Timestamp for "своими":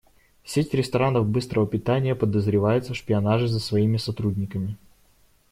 3.59-3.97